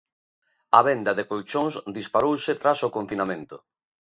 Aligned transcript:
A 0.77 0.79
venda 0.87 1.11
de 1.17 1.27
colchóns 1.31 1.73
disparouse 1.97 2.51
tras 2.61 2.79
o 2.87 2.93
confinamento. 2.97 3.55